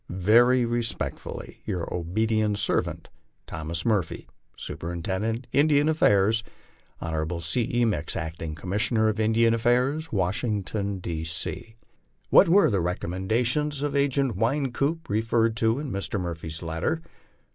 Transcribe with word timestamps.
Very 0.09 0.65
respectfully, 0.65 1.61
your 1.63 1.87
obedient 1.93 2.57
servant, 2.57 3.07
(Signed) 3.07 3.45
THOMAS 3.59 3.85
MURPHY, 3.85 4.27
Superintendent 4.57 5.45
Indian 5.51 5.87
Affairs. 5.87 6.41
Hon. 6.99 7.37
C. 7.39 7.69
E. 7.71 7.85
Mix, 7.85 8.15
Acting 8.15 8.55
Commissioner 8.55 9.09
of 9.09 9.19
Indian 9.19 9.53
Affairs, 9.53 10.11
Washington, 10.11 10.97
D. 10.97 11.23
C. 11.23 11.75
What 12.31 12.49
were 12.49 12.71
the 12.71 12.81
recommendations 12.81 13.83
of 13.83 13.95
Agent 13.95 14.35
Wynkoop 14.37 15.07
referred 15.07 15.55
to 15.57 15.77
in 15.77 15.91
Mr. 15.91 16.19
Murphy's 16.19 16.63
letter? 16.63 17.03